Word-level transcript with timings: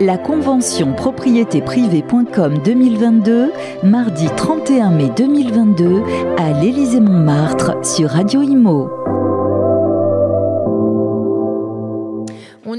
La 0.00 0.18
convention 0.18 0.92
propriétéprivée.com 0.92 2.58
2022, 2.62 3.52
mardi 3.82 4.26
31 4.36 4.90
mai 4.90 5.10
2022, 5.16 6.02
à 6.36 6.52
l'Élysée-Montmartre 6.60 7.82
sur 7.82 8.10
Radio 8.10 8.42
Imo. 8.42 9.05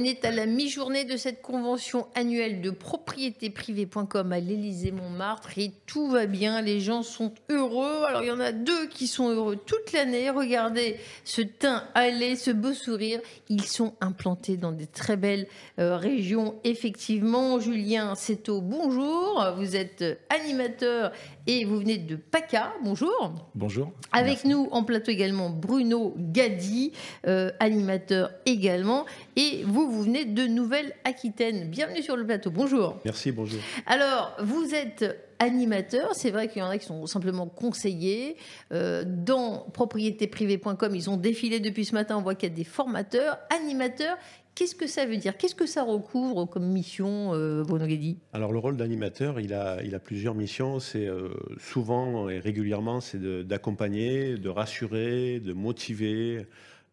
Est 0.08 0.26
à 0.26 0.32
la 0.32 0.46
mi-journée 0.46 1.04
de 1.06 1.18
cette 1.18 1.42
convention 1.42 2.08
annuelle 2.16 2.62
de 2.62 2.70
propriétéprivée.com 2.70 4.32
à 4.32 4.40
l'Élysée-Montmartre 4.40 5.58
et 5.58 5.72
tout 5.86 6.10
va 6.10 6.26
bien, 6.26 6.62
les 6.62 6.80
gens 6.80 7.04
sont 7.04 7.34
heureux. 7.50 8.04
Alors 8.08 8.24
il 8.24 8.28
y 8.28 8.32
en 8.32 8.40
a 8.40 8.52
deux 8.52 8.88
qui 8.88 9.08
sont 9.08 9.30
heureux 9.30 9.56
toute 9.56 9.92
l'année. 9.92 10.30
Regardez 10.30 10.98
ce 11.24 11.42
teint 11.42 11.84
allé, 11.94 12.36
ce 12.36 12.52
beau 12.52 12.74
sourire. 12.74 13.20
Ils 13.50 13.66
sont 13.66 13.94
implantés 14.02 14.58
dans 14.58 14.72
des 14.72 14.88
très 14.88 15.18
belles 15.18 15.48
euh, 15.80 15.98
régions, 15.98 16.56
effectivement. 16.64 17.60
Julien 17.60 18.16
Seto, 18.16 18.62
bonjour. 18.62 19.54
Vous 19.58 19.76
êtes 19.76 20.04
animateur 20.30 21.12
et 21.48 21.66
vous 21.66 21.80
venez 21.80 21.98
de 21.98 22.16
PACA. 22.16 22.74
Bonjour. 22.84 23.34
Bonjour. 23.56 23.92
Avec 24.12 24.44
Merci. 24.44 24.48
nous 24.50 24.68
en 24.72 24.84
plateau 24.84 25.12
également 25.12 25.50
Bruno 25.50 26.14
Gadi, 26.18 26.92
euh, 27.26 27.52
animateur 27.60 28.32
également. 28.46 29.06
Et 29.40 29.62
vous, 29.64 29.88
vous 29.88 30.02
venez 30.02 30.26
de 30.26 30.48
Nouvelle-Aquitaine. 30.48 31.70
Bienvenue 31.70 32.02
sur 32.02 32.18
le 32.18 32.26
plateau. 32.26 32.50
Bonjour. 32.50 32.98
Merci, 33.06 33.32
bonjour. 33.32 33.60
Alors, 33.86 34.36
vous 34.42 34.74
êtes 34.74 35.06
animateur. 35.38 36.16
C'est 36.16 36.32
vrai 36.32 36.48
qu'il 36.48 36.64
y 36.64 36.66
en 36.66 36.70
a 36.70 36.80
qui 36.80 36.88
sont 36.88 37.06
simplement 37.06 37.46
conseillers. 37.46 38.36
Euh, 38.72 39.04
dans 39.06 39.68
propriétéprivée.com, 39.74 40.96
ils 40.96 41.12
ont 41.12 41.18
défilé 41.18 41.60
depuis 41.60 41.86
ce 41.86 41.94
matin. 41.94 42.18
On 42.18 42.24
voit 42.24 42.34
qu'il 42.34 42.50
y 42.50 42.52
a 42.52 42.56
des 42.56 42.64
formateurs, 42.64 43.38
animateurs. 43.56 44.18
Qu'est-ce 44.56 44.74
que 44.74 44.88
ça 44.88 45.06
veut 45.06 45.18
dire? 45.18 45.38
Qu'est-ce 45.38 45.54
que 45.54 45.68
ça 45.68 45.84
recouvre 45.84 46.46
comme 46.46 46.66
mission, 46.66 47.36
euh, 47.36 47.64
Bruno 47.64 47.86
Gadi 47.86 48.18
Alors 48.34 48.52
le 48.52 48.58
rôle 48.58 48.76
d'animateur, 48.76 49.40
il 49.40 49.54
a, 49.54 49.84
il 49.84 49.94
a 49.94 50.00
plusieurs 50.00 50.34
missions. 50.34 50.80
C'est 50.80 51.06
euh, 51.06 51.30
souvent 51.60 52.28
et 52.28 52.40
régulièrement, 52.40 53.02
c'est 53.02 53.22
d'accompagner, 53.46 54.36
de, 54.36 54.50
rassurer, 54.50 55.40
de 55.40 55.54
motiver 55.54 56.48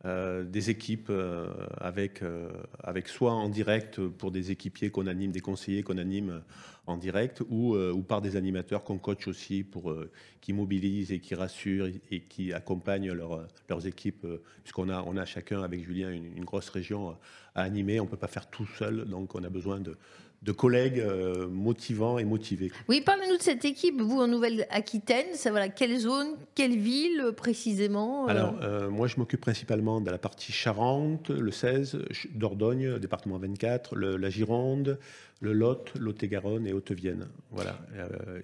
des 0.05 0.69
équipes 0.69 1.08
euh, 1.08 1.48
avec, 1.78 2.22
euh, 2.22 2.50
avec 2.83 3.08
soit 3.08 3.33
en 3.33 3.48
direct 3.48 4.00
pour 4.06 4.30
des 4.30 4.50
équipiers 4.50 4.91
qu'on 4.91 5.06
anime, 5.06 5.33
des 5.33 5.41
conseillers 5.41 5.83
qu'on 5.83 5.97
anime 5.97 6.42
en 6.86 6.98
direct, 6.98 7.42
ou, 7.48 7.74
euh, 7.74 7.94
par 8.06 8.20
des 8.20 8.36
animateurs 8.36 8.84
qu'on 8.84 8.98
coach 8.98 9.27
aussi 9.27 9.64
pour 9.64 9.91
euh, 9.91 10.10
qui 10.42 10.52
mobilisent 10.52 11.10
et 11.10 11.20
qui 11.20 11.34
rassurent 11.34 11.88
et, 12.10 12.20
qui 12.20 12.52
accompagnent 12.52 13.12
leur- 13.12 13.48
leurs 13.70 13.86
équipes, 13.86 14.25
euh, 14.27 14.42
puisqu'on 14.62 14.91
a, 14.91 15.02
on 15.06 15.16
a 15.16 15.25
chacun 15.25 15.62
avec 15.62 15.82
Julien 15.82 16.10
une, 16.10 16.27
une 16.36 16.44
grosse 16.44 16.69
région 16.69 17.16
à 17.55 17.62
animer. 17.62 18.00
On 18.00 18.05
ne 18.05 18.10
peut 18.10 18.19
pas 18.19 18.28
faire 18.28 18.50
tout 18.50 18.66
seul, 18.66 19.06
donc 19.06 19.34
on 19.34 19.42
a 19.42 19.48
besoin 19.48 19.80
de, 19.80 19.97
de 20.45 20.53
collègues 20.53 21.00
euh, 21.00 21.48
motivants 21.48 22.19
et 22.19 22.25
motivés. 22.25 22.70
Oui, 22.89 23.00
parlez-nous 23.00 23.39
de 23.39 23.42
cette 23.42 23.64
équipe, 23.64 24.00
vous 24.00 24.20
en 24.20 24.27
Nouvelle-Aquitaine. 24.28 25.27
Ça, 25.34 25.50
voilà, 25.50 25.69
quelle 25.69 25.98
zone, 25.98 26.28
quelle 26.55 26.77
ville 26.77 27.20
euh, 27.20 27.33
précisément 27.33 28.27
euh 28.27 28.31
Alors, 28.31 28.55
euh, 28.62 28.91
moi, 28.91 29.06
je 29.06 29.17
m'occupe 29.19 29.41
principalement 29.41 30.00
de 30.00 30.11
la 30.11 30.19
partie 30.19 30.53
Charente, 30.53 31.31
le 31.31 31.50
16, 31.50 31.98
Ch- 32.11 32.28
Dordogne, 32.34 32.98
département 32.98 33.39
24, 33.39 33.97
le- 33.97 34.17
la 34.17 34.28
Gironde, 34.31 34.98
le 35.41 35.53
Lot, 35.53 35.92
Lot-et-Garonne 35.98 36.67
et 36.67 36.72
Haute-Vienne. 36.72 37.27
Voilà. 37.50 37.78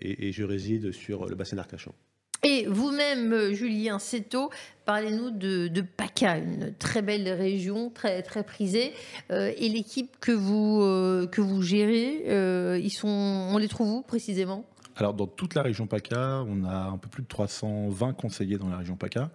Et, 0.00 0.28
et 0.28 0.32
je 0.32 0.42
réside 0.44 0.92
sur 0.92 1.26
le 1.26 1.34
bassin 1.34 1.56
d'Arcachon. 1.56 1.92
Et 2.42 2.66
vous-même, 2.66 3.32
euh, 3.32 3.52
Julien 3.52 3.98
Seto, 3.98 4.50
parlez-nous 4.86 5.30
de, 5.30 5.84
PACA, 5.96 6.38
une 6.38 6.74
très 6.78 7.02
belle 7.02 7.28
région, 7.28 7.90
très, 7.90 8.22
très 8.22 8.44
prisée. 8.44 8.92
Euh, 9.30 9.52
et 9.58 9.68
l'équipe 9.68 10.16
que 10.20 10.32
vous, 10.32 10.80
euh, 10.80 11.28
gérez, 11.60 12.78
ils 12.80 12.90
sont, 12.90 13.08
on 13.08 13.58
les 13.58 13.68
trouve 13.68 13.90
où 13.90 14.02
précisément? 14.02 14.64
Alors, 14.96 15.14
dans 15.14 15.26
toute 15.26 15.54
la 15.54 15.62
région 15.62 15.86
PACA, 15.86 16.42
on 16.46 16.64
a 16.64 16.88
un 16.88 16.98
peu 16.98 17.08
plus 17.08 17.22
de 17.22 17.28
320 17.28 18.14
conseillers 18.14 18.58
dans 18.58 18.68
la 18.68 18.78
région 18.78 18.96
PACA. 18.96 19.30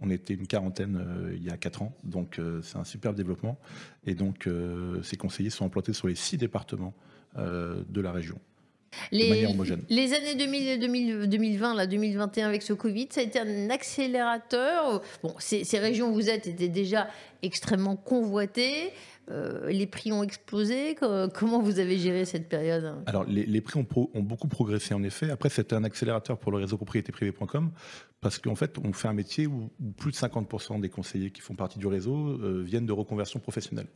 On 0.00 0.10
était 0.10 0.34
une 0.34 0.46
quarantaine 0.46 1.32
il 1.34 1.42
y 1.42 1.50
a 1.50 1.56
4 1.56 1.82
ans, 1.82 1.96
donc 2.02 2.40
c'est 2.62 2.76
un 2.76 2.84
superbe 2.84 3.14
développement. 3.14 3.58
Et 4.06 4.14
donc, 4.14 4.48
ces 5.02 5.16
conseillers 5.16 5.50
sont 5.50 5.64
implantés 5.64 5.92
sur 5.92 6.08
les 6.08 6.16
six 6.16 6.36
départements 6.36 6.94
de 7.36 8.00
la 8.00 8.10
région. 8.10 8.40
Les, 9.12 10.12
années 10.14 10.34
2000, 10.34 10.68
et 10.68 10.78
2000 10.78 11.28
2020, 11.28 11.74
là, 11.74 11.86
2021 11.86 12.48
avec 12.48 12.62
ce 12.62 12.72
Covid, 12.72 13.08
ça 13.10 13.20
a 13.20 13.24
été 13.24 13.38
un 13.38 13.70
accélérateur. 13.70 15.02
Bon, 15.22 15.34
ces, 15.38 15.64
ces 15.64 15.78
régions 15.78 16.10
où 16.10 16.14
vous 16.14 16.30
êtes 16.30 16.46
étaient 16.46 16.68
déjà 16.68 17.08
extrêmement 17.42 17.96
convoitées. 17.96 18.90
Euh, 19.30 19.70
les 19.70 19.86
prix 19.86 20.12
ont 20.12 20.22
explosé. 20.22 20.94
Co- 20.96 21.28
Comment 21.34 21.62
vous 21.62 21.78
avez 21.78 21.96
géré 21.96 22.26
cette 22.26 22.48
période? 22.48 22.94
Alors, 23.06 23.24
les, 23.24 23.46
les 23.46 23.60
prix 23.62 23.78
ont, 23.80 23.84
pro- 23.84 24.10
ont 24.12 24.20
beaucoup 24.22 24.48
progressé 24.48 24.92
en 24.92 25.02
effet. 25.02 25.30
Après, 25.30 25.48
c'était 25.48 25.74
un 25.74 25.84
accélérateur 25.84 26.38
pour 26.38 26.52
le 26.52 26.58
réseau 26.58 26.76
propriétéprivée.com 26.76 27.70
parce 28.20 28.38
qu'en 28.38 28.54
fait, 28.54 28.76
on 28.84 28.92
fait 28.92 29.08
un 29.08 29.12
métier 29.14 29.46
où, 29.46 29.70
où 29.82 29.90
plus 29.92 30.10
de 30.10 30.16
50% 30.16 30.78
des 30.80 30.90
conseillers 30.90 31.30
qui 31.30 31.40
font 31.40 31.54
partie 31.54 31.78
du 31.78 31.86
réseau 31.86 32.14
euh, 32.42 32.62
viennent 32.62 32.86
de 32.86 32.92
reconversion 32.92 33.40
professionnelle. 33.40 33.86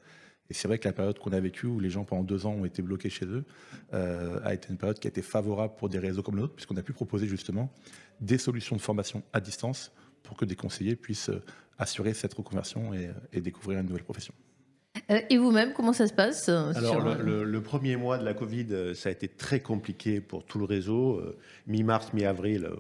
Et 0.50 0.54
c'est 0.54 0.66
vrai 0.66 0.78
que 0.78 0.88
la 0.88 0.94
période 0.94 1.18
qu'on 1.18 1.32
a 1.32 1.40
vécue, 1.40 1.66
où 1.66 1.78
les 1.78 1.90
gens 1.90 2.04
pendant 2.04 2.22
deux 2.22 2.46
ans 2.46 2.52
ont 2.52 2.64
été 2.64 2.80
bloqués 2.80 3.10
chez 3.10 3.26
eux, 3.26 3.44
euh, 3.92 4.40
a 4.44 4.54
été 4.54 4.68
une 4.70 4.78
période 4.78 4.98
qui 4.98 5.06
a 5.06 5.10
été 5.10 5.20
favorable 5.22 5.74
pour 5.76 5.88
des 5.90 5.98
réseaux 5.98 6.22
comme 6.22 6.36
le 6.36 6.42
nôtre, 6.42 6.54
puisqu'on 6.54 6.76
a 6.76 6.82
pu 6.82 6.92
proposer 6.94 7.26
justement 7.26 7.70
des 8.20 8.38
solutions 8.38 8.74
de 8.76 8.80
formation 8.80 9.22
à 9.34 9.40
distance 9.40 9.92
pour 10.22 10.36
que 10.36 10.44
des 10.46 10.56
conseillers 10.56 10.96
puissent 10.96 11.28
euh, 11.28 11.42
assurer 11.78 12.14
cette 12.14 12.32
reconversion 12.34 12.94
et, 12.94 13.10
et 13.32 13.40
découvrir 13.42 13.78
une 13.80 13.86
nouvelle 13.86 14.04
profession. 14.04 14.32
Euh, 15.10 15.20
Et 15.30 15.36
vous-même, 15.38 15.74
comment 15.74 15.92
ça 15.92 16.06
se 16.06 16.12
passe 16.14 16.48
euh, 16.48 16.72
Alors, 16.74 16.92
sur- 16.94 17.04
le, 17.04 17.22
le- 17.22 17.44
le 17.44 17.62
premier 17.62 17.96
mois 17.96 18.16
de 18.18 18.24
la 18.24 18.34
Covid, 18.34 18.66
euh, 18.70 18.94
ça 18.94 19.10
a 19.10 19.12
été 19.12 19.28
très 19.28 19.60
compliqué 19.60 20.20
pour 20.20 20.44
tout 20.44 20.58
le 20.58 20.64
réseau. 20.64 21.18
Euh, 21.20 21.38
Mi-mars, 21.66 22.12
mi-avril, 22.14 22.64
euh, 22.64 22.76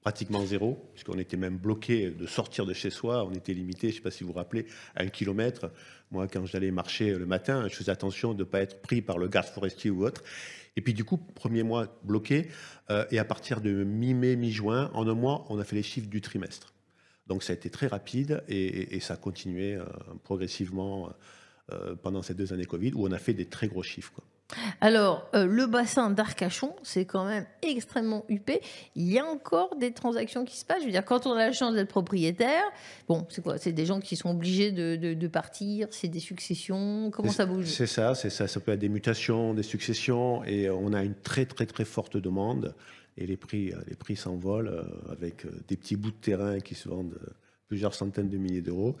pratiquement 0.00 0.44
zéro, 0.46 0.78
puisqu'on 0.94 1.18
était 1.18 1.36
même 1.36 1.58
bloqué 1.58 2.10
de 2.10 2.26
sortir 2.26 2.66
de 2.66 2.72
chez 2.72 2.90
soi. 2.90 3.24
On 3.24 3.32
était 3.32 3.52
limité, 3.52 3.88
je 3.88 3.92
ne 3.92 3.96
sais 3.96 4.02
pas 4.02 4.10
si 4.10 4.24
vous 4.24 4.32
vous 4.32 4.38
rappelez, 4.38 4.66
à 4.94 5.02
un 5.02 5.08
kilomètre. 5.08 5.70
Moi, 6.10 6.26
quand 6.26 6.44
j'allais 6.46 6.70
marcher 6.70 7.14
le 7.14 7.26
matin, 7.26 7.68
je 7.68 7.74
faisais 7.74 7.92
attention 7.92 8.32
de 8.32 8.40
ne 8.40 8.44
pas 8.44 8.60
être 8.60 8.80
pris 8.80 9.02
par 9.02 9.18
le 9.18 9.28
garde 9.28 9.46
forestier 9.46 9.90
ou 9.90 10.04
autre. 10.04 10.22
Et 10.76 10.80
puis, 10.80 10.94
du 10.94 11.04
coup, 11.04 11.18
premier 11.18 11.62
mois 11.62 11.98
bloqué. 12.04 12.48
euh, 12.90 13.04
et 13.10 13.18
à 13.18 13.24
partir 13.24 13.60
de 13.60 13.84
mi-mai, 13.84 14.36
mi-juin, 14.36 14.90
en 14.94 15.06
un 15.06 15.14
mois, 15.14 15.44
on 15.50 15.58
a 15.58 15.64
fait 15.64 15.76
les 15.76 15.82
chiffres 15.82 16.08
du 16.08 16.20
trimestre. 16.20 16.72
Donc, 17.26 17.42
ça 17.42 17.52
a 17.52 17.56
été 17.56 17.70
très 17.70 17.86
rapide 17.86 18.42
et, 18.48 18.98
ça 19.00 19.14
a 19.14 19.16
continué 19.16 19.74
euh, 19.74 19.84
progressivement 20.24 21.12
euh, 21.72 21.94
pendant 21.94 22.22
ces 22.22 22.34
deux 22.34 22.52
années 22.52 22.64
Covid, 22.64 22.92
où 22.94 23.06
on 23.06 23.12
a 23.12 23.18
fait 23.18 23.34
des 23.34 23.46
très 23.46 23.68
gros 23.68 23.82
chiffres. 23.82 24.20
Alors, 24.80 25.28
euh, 25.34 25.46
le 25.46 25.66
bassin 25.66 26.10
d'Arcachon, 26.10 26.74
c'est 26.82 27.04
quand 27.04 27.24
même 27.24 27.46
extrêmement 27.62 28.24
huppé. 28.28 28.60
Il 28.96 29.10
y 29.10 29.18
a 29.18 29.24
encore 29.24 29.76
des 29.76 29.92
transactions 29.92 30.44
qui 30.44 30.56
se 30.56 30.64
passent. 30.64 30.80
Je 30.80 30.86
veux 30.86 30.92
dire, 30.92 31.04
quand 31.04 31.26
on 31.26 31.32
a 31.32 31.46
la 31.46 31.52
chance 31.52 31.74
d'être 31.74 31.88
propriétaire, 31.88 32.62
bon, 33.08 33.26
c'est 33.28 33.42
quoi? 33.42 33.58
C'est 33.58 33.72
des 33.72 33.86
gens 33.86 34.00
qui 34.00 34.16
sont 34.16 34.30
obligés 34.30 34.72
de, 34.72 34.96
de- 34.96 35.14
de 35.14 35.28
partir, 35.28 35.88
c'est 35.90 36.08
des 36.08 36.20
successions. 36.20 37.10
Comment 37.12 37.30
ça 37.30 37.46
bouge? 37.46 37.66
C'est 37.66 37.86
ça, 37.86 38.14
c'est 38.14 38.30
ça. 38.30 38.48
Ça 38.48 38.60
peut 38.60 38.72
être 38.72 38.80
des 38.80 38.88
mutations, 38.88 39.54
des 39.54 39.62
successions, 39.62 40.42
et 40.44 40.68
on 40.70 40.92
a 40.92 41.02
une 41.02 41.14
très 41.14 41.46
très 41.46 41.66
très 41.66 41.84
forte 41.84 42.16
demande. 42.16 42.74
Et 43.16 43.26
les 43.26 43.36
prix, 43.36 43.72
euh, 43.72 43.76
les 43.88 43.96
prix 43.96 44.16
s'envolent 44.16 44.68
euh, 44.68 45.12
avec 45.12 45.44
euh, 45.44 45.50
des 45.68 45.76
petits 45.76 45.96
bouts 45.96 46.10
de 46.12 46.16
terrain 46.16 46.60
qui 46.60 46.74
se 46.74 46.88
vendent 46.88 47.18
euh, 47.22 47.30
plusieurs 47.70 47.94
centaines 47.94 48.28
de 48.28 48.36
milliers 48.36 48.62
d'euros. 48.62 48.96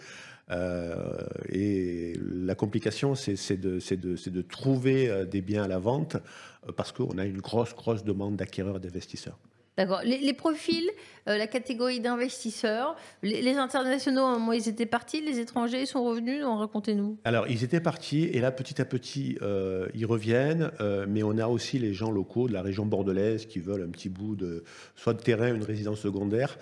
Euh, 0.52 1.26
et 1.48 2.14
la 2.20 2.54
complication, 2.54 3.16
c'est 3.16 3.56
de, 3.56 4.42
trouver 4.42 5.10
euh, 5.10 5.24
des 5.24 5.40
biens 5.40 5.64
à 5.64 5.68
la 5.68 5.80
vente 5.80 6.14
euh, 6.14 6.72
parce 6.76 6.92
qu'on 6.92 7.18
a 7.18 7.24
une 7.24 7.40
grosse 7.40 7.74
grosse 7.74 8.04
demande 8.04 8.36
d'acquéreurs 8.36 8.76
et 8.76 8.80
d'investisseurs. 8.80 9.38
D'accord. 9.80 10.02
Les, 10.04 10.34
profils, 10.34 10.90
euh, 11.26 11.38
la 11.38 11.46
catégorie 11.46 12.00
d'investisseurs, 12.00 12.96
les, 13.22 13.56
internationaux, 13.56 14.24
un 14.26 14.38
moment, 14.38 14.52
ils 14.52 14.68
étaient 14.68 14.84
partis, 14.84 15.22
les 15.22 15.38
étrangers 15.38 15.86
sont 15.86 16.04
revenus. 16.04 16.44
Racontez-nous. 16.44 17.16
Alors, 17.24 17.48
ils 17.48 17.64
étaient 17.64 17.80
partis, 17.80 18.24
et 18.24 18.40
là, 18.40 18.50
petit 18.52 18.78
à 18.82 18.84
petit, 18.84 19.38
euh, 19.40 19.88
ils 19.94 20.04
reviennent, 20.04 20.70
euh, 20.82 21.06
mais 21.08 21.22
on 21.22 21.38
a 21.38 21.46
aussi 21.46 21.78
les 21.78 21.94
gens 21.94 22.10
locaux 22.10 22.46
de 22.46 22.52
la 22.52 22.60
région 22.60 22.84
bordelaise 22.84 23.46
qui 23.46 23.58
veulent 23.60 23.82
un 23.82 23.88
petit 23.90 24.10
bout 24.10 24.36
de, 24.36 24.64
soit 24.96 25.14
de 25.14 25.22
terrain, 25.22 25.54
une 25.54 25.64
résidence 25.64 26.00
secondaire, 26.00 26.58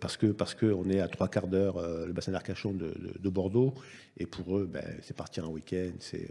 parce 0.00 0.18
que 0.18 0.26
parce 0.26 0.54
qu'on 0.54 0.90
est 0.90 1.00
à 1.00 1.08
trois 1.08 1.28
quarts 1.28 1.46
d'heure, 1.46 1.80
le 2.06 2.12
bassin 2.12 2.32
d'Arcachon 2.32 2.72
de, 2.72 2.88
de- 2.88 3.18
de 3.18 3.28
Bordeaux, 3.30 3.72
et 4.18 4.26
pour 4.26 4.58
eux, 4.58 4.68
ben, 4.70 4.84
c'est 5.00 5.16
partir 5.16 5.48
en 5.48 5.52
week-end, 5.52 5.92
c'est 5.98 6.28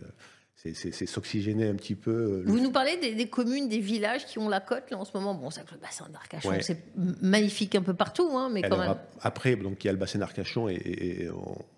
c'est- 0.92 1.06
s'oxygéner 1.06 1.68
un 1.70 1.76
petit 1.76 1.96
peu. 1.96 2.12
euh, 2.12 2.44
Vous 2.46 2.60
nous 2.60 2.72
parlez 2.72 2.98
des, 2.98 3.16
des 3.16 3.28
communes, 3.30 3.70
des 3.70 3.80
villages 3.80 4.26
qui 4.26 4.40
ont 4.40 4.50
la 4.50 4.60
côte, 4.60 4.92
là, 4.92 4.98
en 4.98 5.06
ce 5.06 5.12
moment. 5.16 5.34
Bon, 5.34 5.50
que 5.64 5.74
le 5.74 5.80
bassin 5.80 6.08
d'Arcachon, 6.12 6.50
Ouais. 6.50 6.62
c'est 6.62 6.84
magnifique 7.22 7.76
un 7.76 7.82
peu 7.82 7.94
partout, 7.94 8.30
hein, 8.34 8.50
mais 8.52 8.62
quand 8.62 8.68
Alors, 8.74 8.80
même. 8.80 8.90
ap- 8.92 9.14
après, 9.22 9.56
donc 9.56 9.84
il 9.84 9.88
y 9.88 9.90
a 9.90 9.94
le 9.94 9.98
bassin 10.00 10.20
d'Arcachon 10.20 10.68
et, 10.68 11.30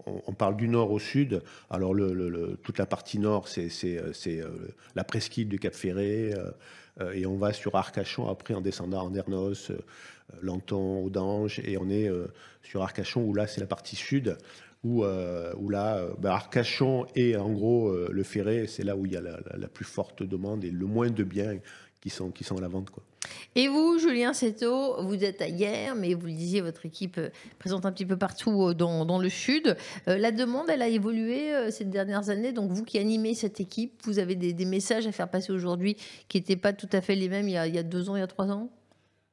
on, 0.07 0.33
parle 0.33 0.57
du 0.57 0.67
nord 0.67 0.89
au 0.91 0.97
sud. 0.99 1.43
Alors 1.69 1.93
le, 1.93 2.13
le- 2.13 2.29
le- 2.29 2.57
toute 2.63 2.79
la 2.79 2.87
partie 2.87 3.19
nord, 3.19 3.47
c'est 3.47 3.69
euh, 3.85 4.11
euh, 4.27 4.47
la 4.95 5.03
presqu'île 5.03 5.47
du 5.47 5.59
Cap 5.59 5.75
Ferré 5.75 6.33
et 7.13 7.25
on 7.25 7.35
va 7.37 7.53
sur 7.53 7.75
Arcachon 7.75 8.27
après 8.29 8.53
en 8.55 8.61
descendant 8.61 9.03
en 9.03 9.13
Ernos, 9.13 9.71
Lanton, 10.41 11.03
Audange 11.03 11.59
et 11.63 11.77
on 11.77 11.89
est 11.89 12.09
sur 12.63 12.81
Arcachon 12.81 13.21
où 13.23 13.33
là 13.33 13.45
c'est 13.47 13.61
la 13.61 13.67
partie 13.67 13.95
sud. 13.95 14.37
Où, 14.83 15.03
où 15.03 15.69
là, 15.69 16.07
bah, 16.19 16.33
Arcachon 16.33 17.05
et 17.15 17.35
en 17.37 17.51
gros 17.51 17.91
le 17.91 18.23
Ferré, 18.23 18.67
c'est 18.67 18.83
là 18.83 18.95
où 18.95 19.05
il 19.05 19.13
y 19.13 19.17
a 19.17 19.21
la, 19.21 19.67
plus 19.67 19.85
forte 19.85 20.23
demande 20.23 20.63
et 20.63 20.71
le 20.71 20.85
moins 20.85 21.09
de 21.09 21.23
biens 21.23 21.57
qui 22.01 22.09
sont, 22.09 22.31
qui 22.31 22.43
sont 22.43 22.57
à 22.57 22.61
la 22.61 22.67
vente. 22.67 22.89
Quoi. 22.89 23.03
Et 23.55 23.67
vous, 23.67 23.99
Julien 23.99 24.33
Seto, 24.33 25.03
vous 25.03 25.23
êtes 25.23 25.41
à 25.41 25.47
hier, 25.47 25.95
mais 25.95 26.13
vous 26.15 26.25
le 26.25 26.33
disiez, 26.33 26.61
votre 26.61 26.85
équipe 26.85 27.17
euh, 27.19 27.29
présente 27.59 27.85
un 27.85 27.91
petit 27.91 28.05
peu 28.05 28.17
partout 28.17 28.69
euh, 28.69 28.73
dans, 28.73 29.05
dans 29.05 29.19
le 29.19 29.29
sud. 29.29 29.77
Euh, 30.07 30.17
la 30.17 30.31
demande, 30.31 30.69
elle 30.69 30.81
a 30.81 30.87
évolué 30.87 31.71
ces 31.71 31.85
dernières 31.85 32.29
années. 32.29 32.51
Donc, 32.51 32.71
vous 32.71 32.83
qui 32.83 32.97
animez 32.97 33.35
cette 33.35 33.59
équipe, 33.59 34.01
vous 34.03 34.19
avez 34.19 34.35
des, 34.35 34.65
messages 34.65 35.05
à 35.05 35.11
faire 35.11 35.29
passer 35.29 35.51
aujourd'hui 35.51 35.97
qui 36.29 36.37
n'étaient 36.37 36.55
pas 36.55 36.73
tout 36.73 36.89
à 36.91 37.01
fait 37.01 37.15
les 37.15 37.29
mêmes 37.29 37.47
il 37.47 37.53
y 37.53 37.57
a, 37.57 37.83
deux 37.83 38.09
ans, 38.09 38.15
il 38.15 38.19
y 38.19 38.23
a 38.23 38.27
trois 38.27 38.49
ans? 38.49 38.69
ben, 38.69 38.80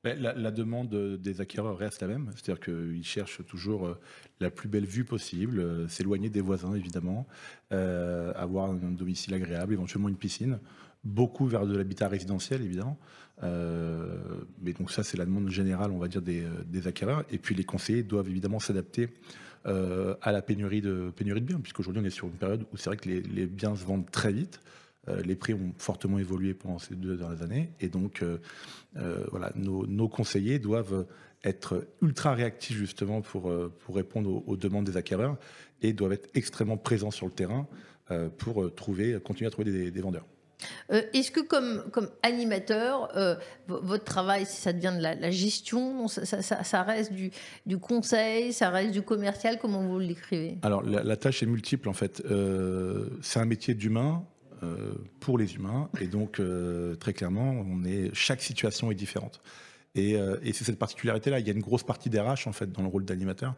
la, 0.04 0.32
la, 0.32 0.50
demande 0.50 0.88
des 1.16 1.40
acquéreurs 1.40 1.76
reste 1.76 2.02
la 2.02 2.08
même, 2.08 2.30
c'est-à-dire 2.34 2.60
qu'ils 2.60 3.04
cherchent 3.04 3.44
toujours 3.46 3.96
la 4.40 4.50
plus 4.50 4.68
belle 4.68 4.86
vue 4.86 5.04
possible, 5.04 5.88
s'éloigner 5.88 6.30
des 6.30 6.40
voisins 6.40 6.74
évidemment, 6.74 7.26
euh, 7.72 8.32
avoir 8.36 8.70
un 8.70 8.74
domicile 8.74 9.34
agréable, 9.34 9.72
éventuellement 9.72 10.08
une 10.08 10.16
piscine 10.16 10.60
beaucoup 11.04 11.46
vers 11.46 11.66
de 11.66 11.76
l'habitat 11.76 12.08
résidentiel, 12.08 12.62
évidemment. 12.62 12.98
Euh, 13.42 14.16
mais 14.60 14.72
donc 14.72 14.90
ça, 14.90 15.02
c'est 15.02 15.16
la 15.16 15.24
demande 15.24 15.48
générale, 15.48 15.90
on 15.90 15.98
va 15.98 16.08
dire, 16.08 16.22
des, 16.22 16.44
des 16.66 16.86
acquéreurs. 16.86 17.24
Et 17.30 17.38
puis 17.38 17.54
les 17.54 17.64
conseillers 17.64 18.02
doivent 18.02 18.28
évidemment 18.28 18.58
s'adapter 18.58 19.08
euh, 19.66 20.14
à 20.22 20.30
la 20.30 20.40
pénurie 20.40 20.80
de, 20.80 21.12
pénurie 21.14 21.40
de 21.40 21.46
biens, 21.46 21.60
puisqu'aujourd'hui, 21.60 22.00
on 22.00 22.06
est 22.06 22.10
sur 22.10 22.28
une 22.28 22.34
période 22.34 22.64
où 22.72 22.76
c'est 22.76 22.90
vrai 22.90 22.96
que 22.96 23.08
les, 23.08 23.46
biens 23.46 23.74
se 23.74 23.84
vendent 23.84 24.10
très 24.10 24.32
vite. 24.32 24.60
Euh, 25.08 25.22
les 25.22 25.36
prix 25.36 25.54
ont 25.54 25.72
fortement 25.76 26.18
évolué 26.18 26.54
pendant 26.54 26.78
ces 26.78 26.94
deux 26.94 27.16
dernières 27.16 27.42
années. 27.42 27.70
Et 27.80 27.88
donc, 27.88 28.22
euh, 28.22 28.38
euh, 28.96 29.24
voilà, 29.30 29.52
nos, 29.54 29.86
nos, 29.86 30.08
conseillers 30.08 30.58
doivent 30.58 31.06
être 31.44 31.86
ultra 32.02 32.34
réactifs, 32.34 32.76
justement, 32.76 33.20
pour, 33.20 33.52
pour 33.80 33.96
répondre 33.96 34.30
aux, 34.30 34.44
aux 34.46 34.56
demandes 34.56 34.84
des 34.84 34.96
acquéreurs 34.96 35.36
et 35.82 35.92
doivent 35.92 36.12
être 36.12 36.28
extrêmement 36.34 36.76
présents 36.76 37.12
sur 37.12 37.26
le 37.26 37.32
terrain 37.32 37.66
pour 38.38 38.74
trouver, 38.74 39.20
continuer 39.20 39.48
à 39.48 39.50
trouver 39.50 39.70
des, 39.70 39.90
des 39.90 40.00
vendeurs. 40.00 40.24
Euh, 40.92 41.02
Est-ce 41.12 41.30
que 41.30 41.40
comme, 41.40 41.84
comme 41.92 42.08
animateur, 42.22 43.16
euh, 43.16 43.36
votre 43.68 44.04
travail, 44.04 44.46
si 44.46 44.60
ça 44.60 44.72
devient 44.72 44.94
de 44.96 45.02
la, 45.02 45.14
la 45.14 45.30
gestion, 45.30 46.08
ça, 46.08 46.24
ça, 46.24 46.64
ça, 46.64 46.82
reste 46.82 47.12
du, 47.12 47.30
du, 47.66 47.78
conseil, 47.78 48.52
ça 48.52 48.70
reste 48.70 48.92
du 48.92 49.02
commercial, 49.02 49.58
comment 49.60 49.82
vous 49.82 49.98
l'écrivez 49.98 50.58
Alors 50.62 50.82
la, 50.82 51.02
la, 51.02 51.16
tâche 51.16 51.42
est 51.42 51.46
multiple 51.46 51.88
en 51.88 51.92
fait. 51.92 52.22
Euh, 52.30 53.08
c'est 53.22 53.38
un 53.38 53.44
métier 53.44 53.74
d'humain. 53.74 54.24
Euh, 54.64 54.94
pour 55.20 55.38
les 55.38 55.54
humains. 55.54 55.88
Et 56.00 56.06
donc 56.06 56.40
euh, 56.40 56.96
très 56.96 57.12
clairement 57.12 57.64
chaque 58.12 58.42
situation 58.42 58.90
est 58.90 58.94
différente. 58.94 59.40
Et, 59.94 60.16
euh, 60.16 60.36
et 60.42 60.52
c'est 60.52 60.64
cette 60.64 60.78
particularité 60.78 61.30
là 61.30 61.38
il 61.38 61.46
y 61.46 61.50
a 61.50 61.52
une 61.52 61.60
grosse 61.60 61.84
partie 61.84 62.10
d'RH 62.10 62.46
en 62.46 62.52
fait 62.52 62.72
dans 62.72 62.82
le 62.82 62.88
rôle 62.88 63.04
d'animateur. 63.04 63.54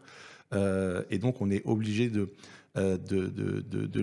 Et 1.09 1.17
donc 1.17 1.41
on 1.41 1.49
est 1.49 1.65
obligé 1.65 2.09
de 2.09 2.27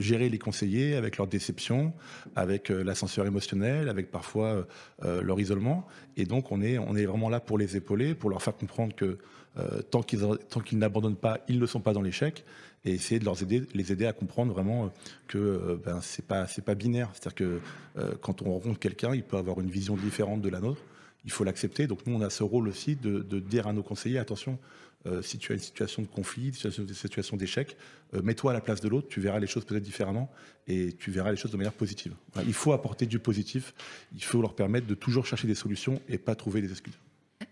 gérer 0.01 0.29
les 0.31 0.39
conseillers 0.39 0.95
avec 0.95 1.19
leur 1.19 1.27
déception, 1.27 1.93
avec 2.37 2.71
l'ascenseur 2.71 3.27
émotionnel, 3.27 3.91
avec 3.91 4.11
parfois 4.11 4.67
leur 5.03 5.39
isolement. 5.39 5.87
Et 6.17 6.25
donc, 6.25 6.51
on 6.51 6.63
est 6.63 7.05
vraiment 7.05 7.29
là 7.29 7.41
pour 7.41 7.59
les 7.59 7.77
épauler, 7.77 8.15
pour 8.15 8.31
leur 8.31 8.43
faire 8.43 8.57
comprendre 8.57 8.97
que 8.97 9.19
euh, 9.59 9.83
tant 9.83 10.03
qu'ils 10.03 10.21
qu 10.65 10.77
n'abandonnent 10.77 11.17
pas, 11.17 11.41
ils 11.49 11.59
ne 11.59 11.67
sont 11.67 11.81
pas 11.81 11.93
dans 11.93 12.03
l'échec 12.03 12.45
et 12.85 12.93
essayer 12.93 13.19
de 13.19 13.25
leur 13.25 13.41
aider, 13.43 13.63
les 13.75 13.93
aider 13.93 14.07
à 14.07 14.13
comprendre 14.13 14.53
vraiment 14.53 14.93
que 15.27 15.81
ben, 15.85 16.01
c'est 16.01 16.25
pas 16.27 16.75
binaire, 16.75 17.11
c'est-à-dire 17.13 17.35
que 17.35 17.61
euh, 17.99 18.15
quand 18.21 18.43
on 18.43 18.53
rencontre 18.53 18.79
quelqu'un, 18.79 19.15
il 19.15 19.23
peut 19.23 19.37
avoir 19.37 19.61
une 19.61 19.71
vision 19.71 19.97
différente 19.97 20.41
de 20.43 20.49
la 20.49 20.61
nôtre. 20.61 20.83
Il 21.25 21.33
faut 21.33 21.45
l'accepter. 21.45 21.87
Donc 21.87 22.07
nous, 22.07 22.15
on 22.15 22.21
a 22.23 22.31
ce 22.31 22.43
rôle 22.43 22.69
aussi 22.69 22.97
de, 22.97 23.21
dire 23.41 23.67
à 23.67 23.73
nos 23.73 23.83
conseillers 23.83 24.19
attention, 24.19 24.59
euh, 25.07 25.23
si 25.23 25.39
tu 25.39 25.53
as 25.53 25.55
une 25.55 25.61
situation 25.61 26.03
de 26.03 26.07
conflit, 26.07 26.49
une 26.49 26.95
situation, 26.95 27.37
d'échec, 27.37 27.77
euh, 28.15 28.23
mets-toi 28.23 28.51
à 28.51 28.55
la 28.55 28.61
place 28.61 28.81
de 28.81 28.89
l'autre, 28.89 29.09
tu 29.09 29.21
verras 29.21 29.39
les 29.39 29.47
choses 29.47 29.65
peut-être 29.65 29.83
différemment 29.83 30.31
et 30.67 30.93
tu 30.93 31.11
verras 31.11 31.31
les 31.31 31.37
choses 31.37 31.53
de 31.53 31.57
manière 31.57 31.73
positive. 31.73 32.15
Il 32.47 32.53
faut 32.53 32.73
apporter 32.73 33.07
du 33.07 33.19
positif, 33.19 33.75
il 34.15 34.25
faut 34.25 34.41
leur 34.41 34.55
permettre 34.55 34.87
de 34.87 34.95
toujours 34.95 35.27
chercher 35.27 35.47
des 35.47 35.55
solutions 35.55 36.01
et 36.09 36.19
pas 36.19 36.35
trouver 36.35 36.63
des 36.63 36.71
excuses. 36.71 36.99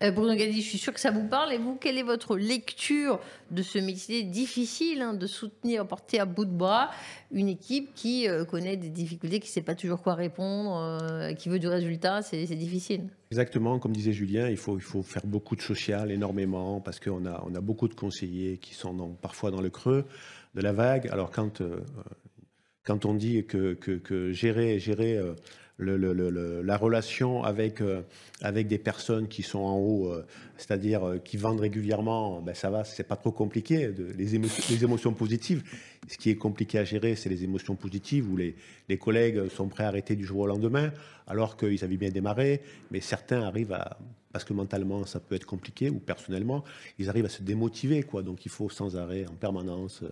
Euh, 0.03 0.11
Bruno 0.11 0.35
Gadi, 0.35 0.61
je 0.61 0.69
suis 0.69 0.77
sûr 0.77 0.93
que 0.93 0.99
ça 0.99 1.11
vous 1.11 1.27
parle. 1.27 1.53
Et 1.53 1.57
vous, 1.57 1.75
quelle 1.75 1.97
est 1.97 2.03
votre 2.03 2.37
lecture 2.37 3.19
de 3.49 3.63
ce 3.63 3.79
métier 3.79 4.23
difficile 4.23 5.01
hein, 5.01 5.13
de 5.13 5.25
soutenir, 5.25 5.87
porter 5.87 6.19
à 6.19 6.25
bout 6.25 6.45
de 6.45 6.51
bras 6.51 6.91
une 7.31 7.49
équipe 7.49 7.93
qui 7.95 8.27
euh, 8.27 8.45
connaît 8.45 8.77
des 8.77 8.89
difficultés, 8.89 9.39
qui 9.39 9.49
ne 9.49 9.53
sait 9.53 9.61
pas 9.61 9.75
toujours 9.75 10.01
quoi 10.01 10.13
répondre, 10.13 10.77
euh, 10.77 11.33
qui 11.33 11.49
veut 11.49 11.59
du 11.59 11.67
résultat 11.67 12.21
C'est 12.21 12.45
difficile. 12.45 13.09
Exactement, 13.31 13.79
comme 13.79 13.91
disait 13.91 14.13
Julien, 14.13 14.49
il 14.49 14.57
faut, 14.57 14.77
il 14.77 14.83
faut 14.83 15.03
faire 15.03 15.25
beaucoup 15.25 15.55
de 15.55 15.61
social, 15.61 16.11
énormément, 16.11 16.79
parce 16.79 16.99
qu'on 16.99 17.25
a, 17.25 17.43
on 17.45 17.55
a 17.55 17.61
beaucoup 17.61 17.87
de 17.87 17.95
conseillers 17.95 18.57
qui 18.57 18.75
sont 18.75 18.95
parfois 19.21 19.51
dans 19.51 19.61
le 19.61 19.69
creux 19.69 20.05
de 20.55 20.61
la 20.61 20.71
vague. 20.71 21.09
Alors 21.11 21.31
quand, 21.31 21.61
quand 22.83 23.05
on 23.05 23.13
dit 23.13 23.45
que, 23.45 23.73
que, 23.73 23.91
que 23.97 24.31
gérer, 24.31 24.79
gérer 24.79 25.19
la 25.79 26.77
relation 26.77 27.43
avec, 27.43 27.81
euh, 27.81 28.01
avec 28.41 28.67
des 28.67 28.77
personnes 28.77 29.27
qui 29.27 29.43
sont 29.43 29.59
en 29.59 29.77
haut, 29.77 30.11
euh, 30.11 30.25
c'est-à-dire 30.57 31.03
euh, 31.07 31.17
qui 31.19 31.37
vendent 31.37 31.59
régulièrement, 31.59 32.41
ben 32.41 32.55
ça 32.55 32.69
va, 32.69 32.83
c'est 32.83 33.07
pas 33.07 33.15
trop 33.15 33.31
compliqué. 33.31 33.91
Les, 34.17 34.25
les 34.25 34.83
émotions 34.83 35.13
positives, 35.13 35.63
ce 36.07 36.17
qui 36.17 36.29
est 36.29 36.35
compliqué 36.35 36.79
à 36.79 36.83
gérer, 36.83 37.15
c'est 37.15 37.29
les 37.29 37.43
émotions 37.43 37.75
positives 37.75 38.29
où 38.31 38.37
les, 38.37 38.55
les 38.89 38.97
collègues 38.97 39.49
sont 39.49 39.67
prêts 39.67 39.83
à 39.83 39.89
arrêter 39.89 40.15
du 40.15 40.25
jour 40.25 40.39
au 40.39 40.47
lendemain, 40.47 40.91
alors 41.27 41.57
qu'ils 41.57 41.83
avaient 41.83 41.97
bien 41.97 42.11
démarré, 42.11 42.61
mais 42.91 43.01
certains 43.01 43.41
arrivent 43.43 43.73
à 43.73 43.97
parce 44.33 44.43
que 44.43 44.53
mentalement 44.53 45.03
ça 45.05 45.19
peut 45.19 45.33
être 45.33 45.47
compliqué 45.47 45.89
ou 45.89 45.99
personnellement, 45.99 46.63
ils 46.99 47.09
arrivent 47.09 47.25
à 47.25 47.29
se 47.29 47.41
démotiver 47.41 48.03
quoi. 48.03 48.21
Donc 48.21 48.45
il 48.45 48.51
faut 48.51 48.69
sans 48.69 48.95
arrêt 48.95 49.25
en 49.25 49.33
permanence 49.33 50.03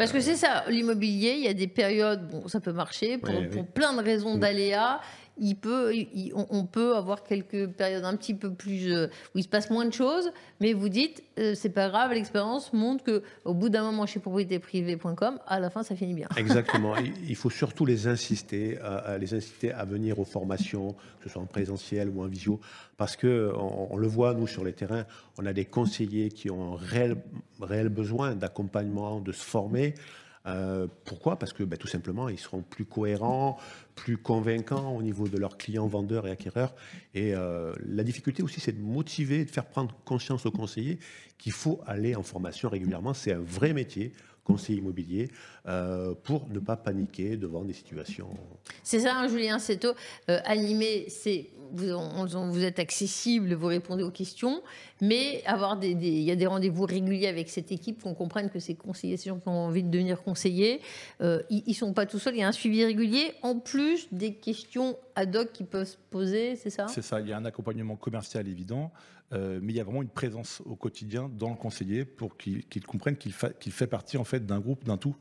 parce 0.00 0.12
que 0.12 0.20
c'est 0.20 0.36
ça, 0.36 0.64
l'immobilier, 0.68 1.34
il 1.36 1.44
y 1.44 1.48
a 1.48 1.52
des 1.52 1.66
périodes, 1.66 2.26
bon, 2.26 2.48
ça 2.48 2.58
peut 2.58 2.72
marcher 2.72 3.18
pour, 3.18 3.34
oui, 3.38 3.48
pour 3.48 3.60
oui. 3.60 3.68
plein 3.74 3.92
de 3.92 4.02
raisons 4.02 4.38
d'aléas 4.38 4.98
il 5.38 5.54
peut, 5.56 5.92
on 6.34 6.64
peut 6.64 6.96
avoir 6.96 7.22
quelques 7.22 7.68
périodes 7.68 8.04
un 8.04 8.16
petit 8.16 8.34
peu 8.34 8.52
plus 8.52 8.92
euh, 8.92 9.06
où 9.34 9.38
il 9.38 9.42
se 9.42 9.48
passe 9.48 9.70
moins 9.70 9.84
de 9.84 9.92
choses, 9.92 10.30
mais 10.60 10.72
vous 10.72 10.88
dites 10.88 11.22
euh, 11.38 11.54
c'est 11.54 11.70
pas 11.70 11.88
grave, 11.88 12.12
l'expérience 12.12 12.72
montre 12.72 13.04
que 13.04 13.22
au 13.44 13.54
bout 13.54 13.68
d'un 13.68 13.82
moment 13.82 14.06
chez 14.06 14.20
propriétéprivée.com, 14.20 15.38
à 15.46 15.60
la 15.60 15.70
fin 15.70 15.82
ça 15.82 15.96
finit 15.96 16.14
bien. 16.14 16.28
Exactement. 16.36 16.94
il 16.96 17.36
faut 17.36 17.50
surtout 17.50 17.86
les 17.86 18.06
insister, 18.06 18.78
les 19.18 19.34
inciter 19.34 19.72
à 19.72 19.84
venir 19.84 20.18
aux 20.18 20.24
formations, 20.24 20.92
que 20.92 21.24
ce 21.24 21.30
soit 21.30 21.42
en 21.42 21.46
présentiel 21.46 22.08
ou 22.08 22.22
en 22.22 22.26
visio, 22.26 22.60
parce 22.96 23.16
que 23.16 23.52
on, 23.56 23.96
le 23.96 24.06
voit 24.06 24.34
nous 24.34 24.46
sur 24.46 24.64
les 24.64 24.72
terrains, 24.72 25.06
on 25.38 25.46
a 25.46 25.52
des 25.52 25.64
conseillers 25.64 26.28
qui 26.28 26.50
ont 26.50 26.74
un 26.74 27.66
réel 27.66 27.88
besoin 27.88 28.34
d'accompagnement, 28.34 29.20
de 29.20 29.32
se 29.32 29.42
former. 29.42 29.94
Euh, 30.46 30.86
pourquoi? 31.04 31.38
Parce 31.38 31.52
que 31.52 31.62
ben, 31.62 31.76
tout 31.76 31.86
simplement, 31.86 32.28
ils 32.28 32.38
seront 32.38 32.62
plus 32.62 32.84
cohérents, 32.84 33.58
plus 33.94 34.16
convaincants 34.16 34.96
au 34.96 35.02
niveau 35.02 35.28
de 35.28 35.38
leurs 35.38 35.58
clients, 35.58 35.86
vendeurs 35.86 36.26
et 36.26 36.30
acquéreurs. 36.30 36.74
Et 37.14 37.34
euh, 37.34 37.74
la 37.86 38.04
difficulté 38.04 38.42
aussi, 38.42 38.60
c'est 38.60 38.72
de 38.72 38.80
motiver, 38.80 39.44
de 39.44 39.50
faire 39.50 39.66
prendre 39.66 39.94
conscience 40.04 40.46
aux 40.46 40.50
conseillers 40.50 40.98
qu'il 41.38 41.52
faut 41.52 41.80
aller 41.86 42.14
en 42.16 42.22
formation 42.22 42.68
régulièrement. 42.68 43.14
C'est 43.14 43.32
un 43.32 43.40
vrai 43.40 43.72
métier 43.72 44.12
conseiller 44.42 44.78
immobilier 44.78 45.30
euh, 45.66 46.14
pour 46.24 46.48
ne 46.48 46.58
pas 46.58 46.76
paniquer 46.76 47.36
devant 47.36 47.62
des 47.62 47.74
situations. 47.74 48.30
C'est 48.82 49.00
ça, 49.00 49.14
hein, 49.16 49.28
Julien 49.28 49.58
Seto. 49.58 49.92
Animé, 50.26 51.06
c'est 51.08 51.50
vous, 51.72 52.64
êtes 52.64 52.78
accessible, 52.78 53.54
vous 53.54 53.66
répondez 53.66 54.02
aux 54.02 54.10
questions, 54.10 54.62
mais 55.00 55.42
avoir 55.46 55.78
des, 55.78 55.90
il 55.90 56.22
y 56.22 56.30
a 56.30 56.36
des 56.36 56.46
rendez-vous 56.46 56.84
réguliers 56.84 57.28
avec 57.28 57.48
cette 57.48 57.72
équipe, 57.72 58.02
qu'on 58.02 58.14
comprenne 58.14 58.50
que 58.50 58.58
ces 58.58 58.74
conseillers, 58.74 59.16
ces 59.16 59.30
gens 59.30 59.38
qui 59.38 59.48
ont 59.48 59.66
envie 59.66 59.82
de 59.82 59.90
devenir 59.90 60.22
conseillers, 60.22 60.80
euh, 61.20 61.42
ils, 61.50 61.62
ils 61.66 61.74
sont 61.74 61.92
pas 61.92 62.06
tout 62.06 62.18
seuls. 62.18 62.34
Il 62.34 62.40
y 62.40 62.42
a 62.42 62.48
un 62.48 62.52
suivi 62.52 62.84
régulier, 62.84 63.32
en 63.42 63.58
plus 63.58 64.08
des 64.12 64.34
questions 64.34 64.96
ad 65.14 65.34
hoc 65.36 65.52
qui 65.52 65.64
peuvent 65.64 65.86
se 65.86 65.96
poser, 66.10 66.56
c'est 66.56 66.70
ça? 66.70 66.86
C'est 66.88 67.02
ça. 67.02 67.20
Il 67.20 67.28
y 67.28 67.32
a 67.32 67.36
un 67.36 67.44
accompagnement 67.44 67.96
commercial 67.96 68.48
évident. 68.48 68.92
Euh, 69.32 69.60
mais 69.62 69.72
il 69.72 69.76
y 69.76 69.80
a 69.80 69.84
vraiment 69.84 70.02
une 70.02 70.08
présence 70.08 70.60
au 70.66 70.74
quotidien 70.74 71.30
dans 71.38 71.50
le 71.50 71.54
conseiller 71.54 72.04
pour 72.04 72.36
qu'il 72.36 72.66
qu 72.66 72.80
comprenne 72.80 73.16
qu'il 73.16 73.32
qu 73.32 73.70
fait 73.70 73.86
partie 73.86 74.16
en 74.16 74.24
fait 74.24 74.44
d'un 74.44 74.58
groupe, 74.58 74.84
d'un 74.84 74.96
tout. 74.96 75.14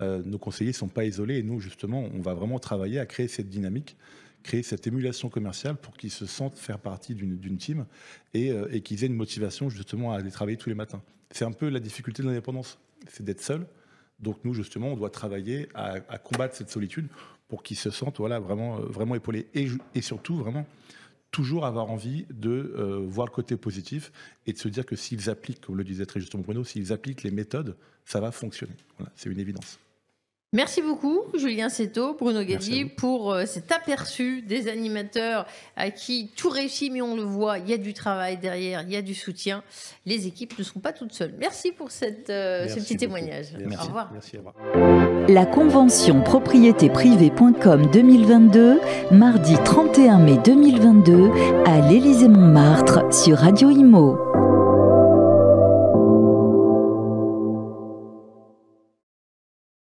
Euh, 0.00 0.22
nos 0.24 0.38
conseillers 0.38 0.70
ne 0.70 0.76
sont 0.76 0.88
pas 0.88 1.04
isolés 1.04 1.38
et 1.38 1.42
nous 1.42 1.58
justement 1.58 2.08
on 2.14 2.20
va 2.20 2.34
vraiment 2.34 2.60
travailler 2.60 3.00
à 3.00 3.06
créer 3.06 3.26
cette 3.26 3.48
dynamique, 3.48 3.96
créer 4.42 4.62
cette 4.62 4.86
émulation 4.86 5.28
commerciale 5.28 5.76
pour 5.76 5.96
qu'ils 5.96 6.10
se 6.10 6.26
sentent 6.26 6.56
faire 6.56 6.78
partie 6.78 7.14
d'une 7.14 7.56
team 7.56 7.86
et, 8.34 8.50
euh, 8.50 8.68
et 8.72 8.80
qu'ils 8.80 9.04
aient 9.04 9.08
une 9.08 9.14
motivation 9.14 9.68
justement 9.68 10.12
à 10.12 10.18
aller 10.18 10.30
travailler 10.30 10.56
tous 10.56 10.68
les 10.68 10.74
matins. 10.74 11.02
C'est 11.30 11.44
un 11.44 11.52
peu 11.52 11.68
la 11.68 11.80
difficulté 11.80 12.22
de 12.22 12.28
l'indépendance, 12.28 12.78
c'est 13.08 13.24
d'être 13.24 13.42
seul. 13.42 13.66
Donc 14.20 14.38
nous 14.44 14.54
justement 14.54 14.88
on 14.88 14.96
doit 14.96 15.10
travailler 15.10 15.68
à, 15.74 16.00
combattre 16.18 16.56
cette 16.56 16.70
solitude 16.70 17.08
pour 17.48 17.62
qu'ils 17.62 17.76
se 17.76 17.90
sentent 17.90 18.18
voilà 18.18 18.40
vraiment 18.40 18.80
vraiment 18.80 19.14
épaulés 19.14 19.46
et, 19.54 19.68
et 19.94 20.02
surtout 20.02 20.36
vraiment 20.36 20.66
toujours 21.30 21.66
avoir 21.66 21.90
envie 21.90 22.26
de 22.30 22.74
euh, 22.76 23.06
voir 23.06 23.26
le 23.26 23.32
côté 23.32 23.56
positif 23.56 24.12
et 24.46 24.52
de 24.52 24.58
se 24.58 24.68
dire 24.68 24.86
que 24.86 24.96
s'ils 24.96 25.28
appliquent, 25.30 25.60
comme 25.60 25.76
le 25.76 25.84
disait 25.84 26.06
très 26.06 26.20
justement 26.20 26.42
Bruno, 26.42 26.64
s'ils 26.64 26.92
appliquent 26.92 27.22
les 27.22 27.30
méthodes, 27.30 27.76
ça 28.04 28.20
va 28.20 28.32
fonctionner. 28.32 28.74
Voilà, 28.96 29.12
c'est 29.14 29.30
une 29.30 29.38
évidence. 29.38 29.78
Merci 30.54 30.80
beaucoup, 30.80 31.24
Julien 31.34 31.68
Seto, 31.68 32.14
Bruno 32.18 32.42
Gadi, 32.42 32.86
pour 32.86 33.34
euh, 33.34 33.44
cet 33.44 33.70
aperçu 33.70 34.40
des 34.40 34.68
animateurs 34.68 35.44
à 35.76 35.90
qui 35.90 36.30
tout 36.36 36.48
réussit, 36.48 36.90
mais 36.90 37.02
on 37.02 37.16
le 37.16 37.22
voit, 37.22 37.58
il 37.58 37.68
y 37.68 37.74
a 37.74 37.76
du 37.76 37.92
travail 37.92 38.38
derrière, 38.38 38.80
il 38.80 38.90
y 38.90 38.96
a 38.96 39.02
du 39.02 39.12
soutien. 39.12 39.62
Les 40.06 40.26
équipes 40.26 40.58
ne 40.58 40.64
sont 40.64 40.80
pas 40.80 40.94
toutes 40.94 41.12
seules. 41.12 41.34
Merci 41.38 41.72
pour 41.72 41.90
cette, 41.90 42.30
euh, 42.30 42.66
ce 42.66 42.76
petit 42.76 42.96
témoignage. 42.96 43.48
Merci. 43.58 43.76
Au 43.76 43.86
revoir. 43.88 44.10
Merci, 44.10 44.38
au 44.38 44.38
revoir. 44.38 45.28
La 45.28 45.44
convention 45.44 46.22
propriétéprivée.com 46.22 47.90
2022, 47.92 48.80
mardi 49.10 49.54
31 49.66 50.18
mai 50.18 50.38
2022, 50.42 51.30
à 51.66 51.90
l'Élysée-Montmartre 51.90 53.12
sur 53.12 53.36
Radio 53.36 53.68
Imo. 53.68 54.27